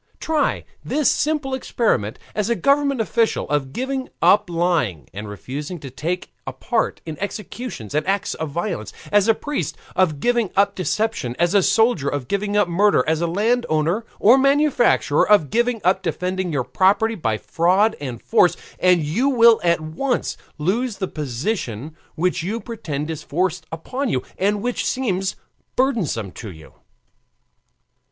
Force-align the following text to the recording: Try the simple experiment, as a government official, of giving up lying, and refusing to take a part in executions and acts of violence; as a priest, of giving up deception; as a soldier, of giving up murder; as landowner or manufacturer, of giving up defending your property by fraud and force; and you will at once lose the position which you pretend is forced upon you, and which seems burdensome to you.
Try 0.19 0.65
the 0.83 1.05
simple 1.05 1.53
experiment, 1.53 2.17
as 2.33 2.49
a 2.49 2.55
government 2.55 2.99
official, 2.99 3.47
of 3.51 3.71
giving 3.71 4.09
up 4.19 4.49
lying, 4.49 5.07
and 5.13 5.29
refusing 5.29 5.79
to 5.79 5.91
take 5.91 6.33
a 6.47 6.51
part 6.53 7.01
in 7.05 7.19
executions 7.19 7.93
and 7.93 8.07
acts 8.07 8.33
of 8.33 8.49
violence; 8.49 8.93
as 9.11 9.27
a 9.27 9.35
priest, 9.35 9.77
of 9.95 10.19
giving 10.19 10.49
up 10.55 10.73
deception; 10.73 11.35
as 11.37 11.53
a 11.53 11.61
soldier, 11.61 12.09
of 12.09 12.27
giving 12.27 12.57
up 12.57 12.67
murder; 12.67 13.03
as 13.05 13.21
landowner 13.21 14.03
or 14.19 14.39
manufacturer, 14.39 15.29
of 15.29 15.51
giving 15.51 15.79
up 15.83 16.01
defending 16.01 16.51
your 16.51 16.63
property 16.63 17.13
by 17.13 17.37
fraud 17.37 17.95
and 18.01 18.23
force; 18.23 18.57
and 18.79 19.03
you 19.03 19.29
will 19.29 19.61
at 19.63 19.81
once 19.81 20.35
lose 20.57 20.97
the 20.97 21.07
position 21.07 21.95
which 22.15 22.41
you 22.41 22.59
pretend 22.59 23.11
is 23.11 23.21
forced 23.21 23.67
upon 23.71 24.09
you, 24.09 24.23
and 24.39 24.63
which 24.63 24.83
seems 24.83 25.35
burdensome 25.75 26.31
to 26.31 26.49
you. 26.49 26.73